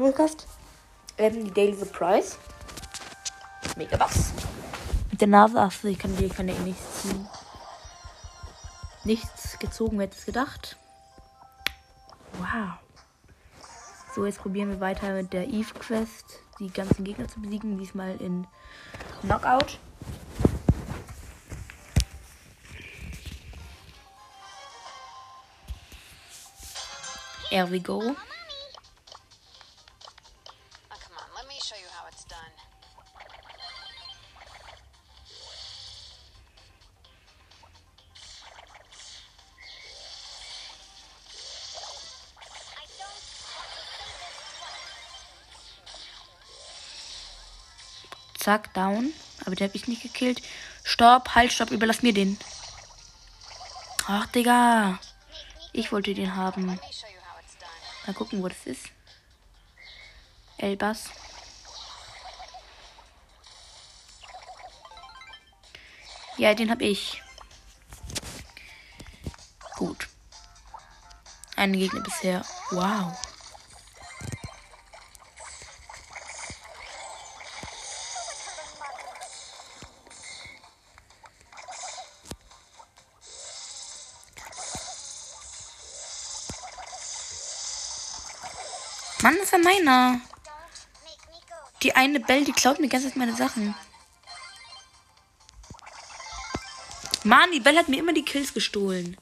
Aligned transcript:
Podcast. 0.00 0.46
Ähm, 1.18 1.44
die 1.44 1.50
Daily 1.50 1.76
Surprise. 1.76 2.38
Mega 3.76 4.00
was. 4.00 4.32
Mit 5.10 5.20
der 5.20 5.28
Nase, 5.28 5.60
achso, 5.60 5.86
ich 5.86 5.98
kann, 5.98 6.16
ich 6.18 6.32
kann 6.32 6.48
ja 6.48 6.54
eh 6.54 6.60
nichts 6.60 7.02
ziehen. 7.02 7.28
Nichts 9.04 9.58
gezogen, 9.58 9.98
wer 9.98 10.06
hätte 10.06 10.16
es 10.16 10.24
gedacht. 10.24 10.78
Wow. 12.38 12.78
So, 14.14 14.24
jetzt 14.24 14.38
probieren 14.38 14.70
wir 14.70 14.80
weiter 14.80 15.12
mit 15.12 15.34
der 15.34 15.46
Eve 15.46 15.74
Quest, 15.78 16.38
die 16.58 16.72
ganzen 16.72 17.04
Gegner 17.04 17.28
zu 17.28 17.42
besiegen. 17.42 17.76
Diesmal 17.76 18.16
in 18.16 18.46
Knockout. 19.20 19.78
Here 27.50 27.70
we 27.70 27.78
go. 27.78 28.16
Zack, 48.40 48.72
down. 48.72 49.12
Aber 49.44 49.54
den 49.54 49.68
habe 49.68 49.76
ich 49.76 49.86
nicht 49.86 50.02
gekillt. 50.02 50.42
Stopp, 50.82 51.34
halt, 51.34 51.52
stopp, 51.52 51.70
überlass 51.70 52.02
mir 52.02 52.14
den. 52.14 52.38
Ach, 54.06 54.26
Digga. 54.26 54.98
Ich 55.72 55.92
wollte 55.92 56.14
den 56.14 56.34
haben. 56.34 56.80
Mal 58.06 58.14
gucken, 58.14 58.42
wo 58.42 58.48
das 58.48 58.64
ist. 58.64 58.86
Elbas. 60.56 61.04
Ja, 66.38 66.54
den 66.54 66.70
hab 66.70 66.80
ich. 66.80 67.22
Gut. 69.76 70.08
Ein 71.56 71.74
Gegner 71.74 72.00
bisher. 72.00 72.44
Wow. 72.70 73.16
Mann, 89.22 89.36
das 89.38 89.50
ja 89.50 89.58
meiner. 89.58 90.20
Die 91.82 91.94
eine 91.94 92.20
Bell, 92.20 92.44
die 92.44 92.52
klaut 92.52 92.78
mir 92.78 92.86
die 92.86 92.92
ganze 92.92 93.08
Zeit 93.08 93.16
meine 93.16 93.34
Sachen. 93.34 93.74
Mann, 97.24 97.50
die 97.52 97.60
Bell 97.60 97.76
hat 97.76 97.88
mir 97.88 97.98
immer 97.98 98.14
die 98.14 98.24
Kills 98.24 98.54
gestohlen. 98.54 99.16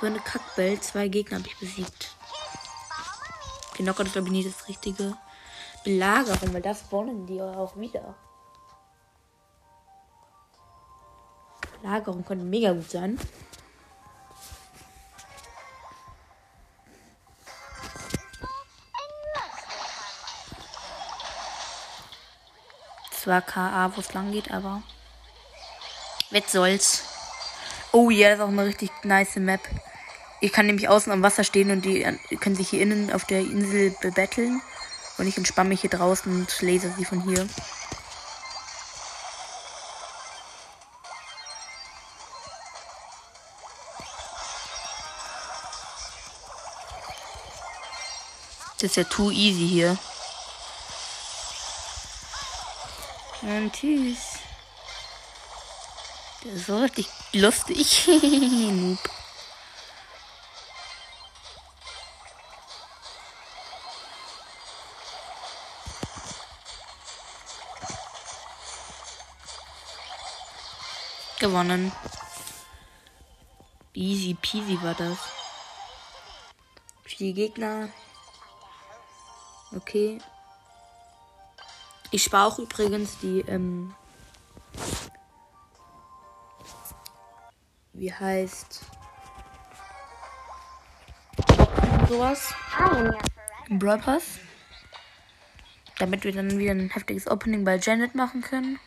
So 0.00 0.06
eine 0.06 0.20
Kackbell. 0.20 0.80
Zwei 0.80 1.08
Gegner 1.08 1.38
habe 1.38 1.48
ich 1.48 1.58
besiegt. 1.58 2.14
Die 3.76 3.82
Knocker 3.82 4.04
ist, 4.04 4.12
glaube 4.12 4.28
ich, 4.28 4.32
nicht 4.32 4.48
das 4.48 4.68
richtige. 4.68 5.16
Belagerung, 5.84 6.54
weil 6.54 6.62
das 6.62 6.90
wollen 6.90 7.26
die 7.26 7.42
auch 7.42 7.76
wieder. 7.76 8.14
Belagerung 11.82 12.24
könnte 12.24 12.44
mega 12.46 12.72
gut 12.72 12.90
sein. 12.90 13.18
Zwar 23.24 23.40
KA, 23.40 23.90
wo 23.96 24.02
es 24.02 24.12
lang 24.12 24.32
geht, 24.32 24.50
aber. 24.50 24.82
Was 26.30 26.52
soll's. 26.52 27.04
Oh 27.90 28.10
ja, 28.10 28.28
das 28.28 28.38
ist 28.38 28.44
auch 28.44 28.48
eine 28.48 28.66
richtig 28.66 28.90
nice 29.02 29.36
Map. 29.36 29.62
Ich 30.42 30.52
kann 30.52 30.66
nämlich 30.66 30.90
außen 30.90 31.10
am 31.10 31.22
Wasser 31.22 31.42
stehen 31.42 31.70
und 31.70 31.86
die 31.86 32.02
äh, 32.02 32.18
können 32.38 32.54
sich 32.54 32.68
hier 32.68 32.82
innen 32.82 33.10
auf 33.10 33.24
der 33.24 33.40
Insel 33.40 33.96
bebetteln. 34.02 34.60
Und 35.16 35.26
ich 35.26 35.38
entspanne 35.38 35.70
mich 35.70 35.80
hier 35.80 35.88
draußen 35.88 36.30
und 36.30 36.60
laser 36.60 36.90
sie 36.98 37.06
von 37.06 37.22
hier. 37.22 37.48
Das 48.74 48.90
ist 48.90 48.96
ja 48.96 49.04
too 49.04 49.30
easy 49.30 49.66
hier. 49.66 49.96
Und 53.44 53.72
tschüss. 53.74 54.38
Das 56.42 56.54
ist 56.54 56.68
richtig 56.70 57.08
lustig. 57.34 58.06
Noob. 58.06 58.98
Gewonnen. 71.38 71.92
Easy 73.92 74.34
peasy 74.40 74.82
war 74.82 74.94
das. 74.94 75.18
Vier 77.04 77.34
Gegner. 77.34 77.90
Okay. 79.76 80.18
Ich 82.14 82.22
spare 82.22 82.46
auch 82.46 82.60
übrigens 82.60 83.18
die, 83.18 83.40
ähm, 83.48 83.92
wie 87.92 88.12
heißt 88.12 88.82
sowas 92.08 92.54
im. 93.68 94.38
Damit 95.98 96.22
wir 96.22 96.30
dann 96.30 96.56
wieder 96.56 96.70
ein 96.70 96.90
heftiges 96.90 97.26
Opening 97.26 97.64
bei 97.64 97.78
Janet 97.78 98.14
machen 98.14 98.42
können. 98.42 98.78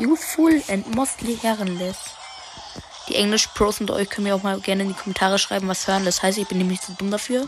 Youthful 0.00 0.62
and 0.68 0.94
mostly 0.94 1.36
herrenless. 1.36 1.98
Die 3.08 3.16
Englisch-Pros 3.16 3.82
unter 3.82 3.94
euch 3.96 4.08
können 4.08 4.28
mir 4.28 4.34
auch 4.34 4.42
mal 4.42 4.58
gerne 4.58 4.84
in 4.84 4.88
die 4.88 4.94
Kommentare 4.94 5.38
schreiben, 5.38 5.68
was 5.68 5.86
hören. 5.86 6.06
Das 6.06 6.22
heißt, 6.22 6.38
ich 6.38 6.48
bin 6.48 6.56
nämlich 6.56 6.80
zu 6.80 6.92
dumm 6.92 7.10
dafür. 7.10 7.46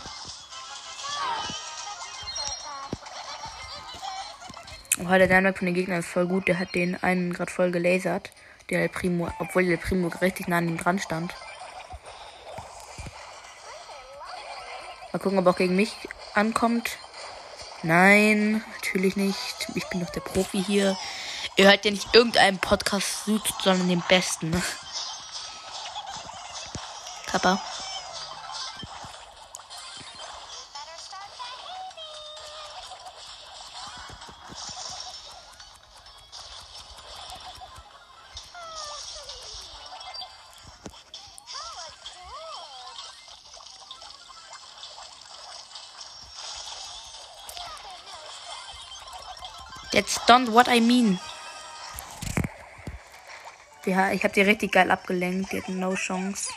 Oh, 4.99 5.09
der 5.09 5.29
Dynamite 5.29 5.59
von 5.59 5.67
den 5.67 5.75
Gegnern 5.75 6.01
ist 6.01 6.09
voll 6.09 6.27
gut. 6.27 6.47
Der 6.47 6.59
hat 6.59 6.75
den 6.75 7.03
einen 7.03 7.33
gerade 7.33 7.51
voll 7.51 7.71
gelasert. 7.71 8.31
Der 8.69 8.83
El 8.83 8.91
Primo, 8.91 9.31
obwohl 9.39 9.65
der 9.65 9.79
Primo 9.79 10.09
richtig 10.21 10.47
nah 10.47 10.59
an 10.59 10.69
ihm 10.69 10.77
dran 10.77 10.99
stand. 10.99 11.35
Mal 15.11 15.19
gucken, 15.21 15.39
ob 15.39 15.47
er 15.47 15.53
auch 15.53 15.57
gegen 15.57 15.75
mich 15.75 15.97
ankommt. 16.35 16.99
Nein, 17.83 18.63
natürlich 18.75 19.17
nicht. 19.17 19.69
Ich 19.75 19.89
bin 19.89 20.01
doch 20.01 20.11
der 20.11 20.21
Profi 20.21 20.63
hier. 20.63 20.99
Ihr 21.57 21.67
hört 21.67 21.85
ja 21.85 21.91
nicht 21.91 22.15
irgendeinen 22.15 22.59
Podcast, 22.59 23.27
sondern 23.63 23.89
den 23.89 24.03
besten. 24.09 24.51
Ne? 24.51 24.63
Kappa. 27.27 27.61
That's 49.93 50.19
don't 50.27 50.49
what 50.49 50.69
I 50.69 50.81
mean. 50.81 51.21
Ja, 53.85 54.13
ich 54.13 54.23
habe 54.23 54.33
die 54.33 54.43
richtig 54.43 54.73
geil 54.73 54.91
abgelenkt. 54.91 55.53
Die 55.53 55.61
hatten 55.61 55.81
no 55.81 55.95
Chance. 55.95 56.51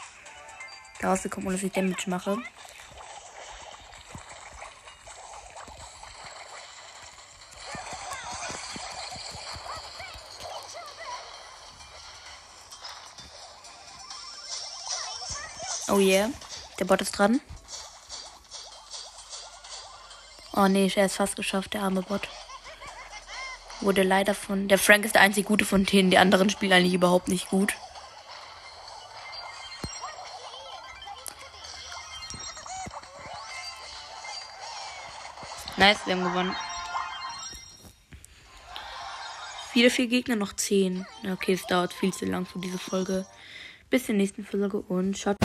Da 0.99 1.09
rausgekommen, 1.09 1.47
ohne 1.47 1.57
dass 1.57 1.63
ich 1.63 1.71
Damage 1.71 2.07
mache. 2.07 2.37
Oh 15.87 15.99
yeah. 15.99 16.29
Der 16.79 16.85
Bot 16.85 17.01
ist 17.01 17.17
dran. 17.17 17.41
Oh 20.53 20.67
nee, 20.67 20.91
er 20.95 21.05
ist 21.05 21.15
fast 21.15 21.35
geschafft, 21.35 21.73
der 21.73 21.81
arme 21.81 22.01
Bot. 22.01 22.27
Wurde 23.81 24.03
leider 24.03 24.33
von. 24.33 24.67
Der 24.67 24.77
Frank 24.77 25.05
ist 25.05 25.15
der 25.15 25.21
einzig 25.21 25.45
Gute 25.45 25.65
von 25.65 25.85
denen. 25.85 26.09
Die 26.09 26.17
anderen 26.17 26.49
spielen 26.49 26.73
eigentlich 26.73 26.93
überhaupt 26.93 27.27
nicht 27.27 27.49
gut. 27.49 27.73
Nice, 35.77 35.99
wir 36.05 36.15
haben 36.15 36.23
gewonnen. 36.23 36.55
Wieder 39.73 39.89
vier 39.89 40.07
Gegner, 40.07 40.37
noch 40.37 40.53
zehn. 40.53 41.05
Okay, 41.29 41.51
es 41.51 41.67
dauert 41.67 41.91
viel 41.93 42.13
zu 42.13 42.25
lang 42.25 42.45
für 42.45 42.59
diese 42.59 42.77
Folge. 42.77 43.25
Bis 43.89 44.05
zur 44.05 44.15
nächsten 44.15 44.45
Folge 44.45 44.77
und 44.77 45.17
schaut. 45.17 45.35